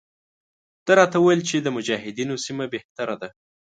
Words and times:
ده 0.85 0.93
راته 0.99 1.15
وویل 1.19 1.41
چې 1.49 1.55
د 1.59 1.67
مجاهدینو 1.75 2.35
سیمه 2.45 2.65
بهتره 2.73 3.15
ده. 3.21 3.29